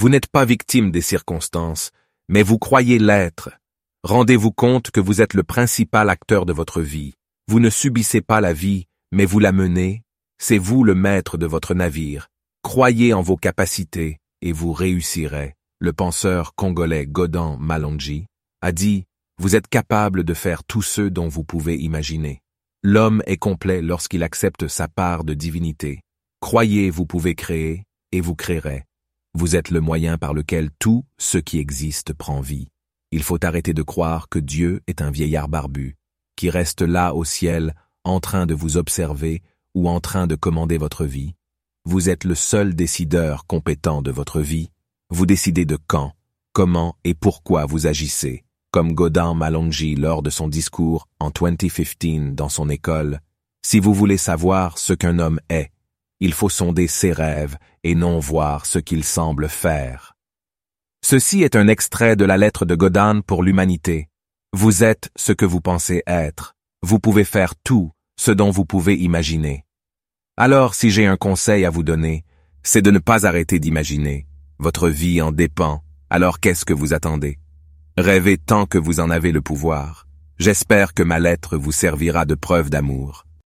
[0.00, 1.90] Vous n'êtes pas victime des circonstances,
[2.30, 3.50] mais vous croyez l'être.
[4.02, 7.12] Rendez-vous compte que vous êtes le principal acteur de votre vie.
[7.48, 10.02] Vous ne subissez pas la vie, mais vous la menez.
[10.38, 12.28] C'est vous le maître de votre navire.
[12.62, 15.54] Croyez en vos capacités et vous réussirez.
[15.80, 18.24] Le penseur congolais Godan Malonji
[18.62, 19.04] a dit
[19.36, 22.40] Vous êtes capable de faire tout ce dont vous pouvez imaginer.
[22.82, 26.00] L'homme est complet lorsqu'il accepte sa part de divinité.
[26.40, 28.86] Croyez, vous pouvez créer, et vous créerez.
[29.34, 32.68] Vous êtes le moyen par lequel tout ce qui existe prend vie.
[33.12, 35.96] Il faut arrêter de croire que Dieu est un vieillard barbu,
[36.36, 37.74] qui reste là au ciel,
[38.04, 39.42] en train de vous observer
[39.74, 41.34] ou en train de commander votre vie.
[41.84, 44.70] Vous êtes le seul décideur compétent de votre vie.
[45.10, 46.12] Vous décidez de quand,
[46.52, 52.48] comment et pourquoi vous agissez, comme Godin Malonji lors de son discours en 2015 dans
[52.48, 53.20] son école.
[53.62, 55.70] Si vous voulez savoir ce qu'un homme est,
[56.20, 60.14] il faut sonder ses rêves et non voir ce qu'il semble faire.
[61.02, 64.08] Ceci est un extrait de la lettre de Godin pour l'humanité.
[64.52, 66.54] Vous êtes ce que vous pensez être.
[66.82, 69.64] Vous pouvez faire tout ce dont vous pouvez imaginer.
[70.36, 72.24] Alors, si j'ai un conseil à vous donner,
[72.62, 74.26] c'est de ne pas arrêter d'imaginer.
[74.58, 75.82] Votre vie en dépend.
[76.10, 77.38] Alors qu'est-ce que vous attendez?
[77.96, 80.06] Rêvez tant que vous en avez le pouvoir.
[80.38, 83.26] J'espère que ma lettre vous servira de preuve d'amour.